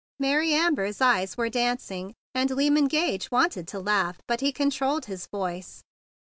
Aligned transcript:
Mary 0.19 0.51
Amber 0.51 0.85
s 0.87 0.99
eyes 0.99 1.37
were 1.37 1.47
dancing, 1.47 2.15
and 2.33 2.49
Lyman 2.49 2.87
Gage 2.87 3.29
wanted 3.29 3.67
to 3.67 3.79
laugh, 3.79 4.17
but 4.27 4.41
he 4.41 4.51
controlled 4.51 5.05
his 5.05 5.27
voice. 5.27 5.83